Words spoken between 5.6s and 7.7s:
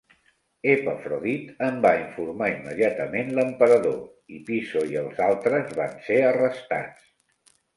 van ser arrestats.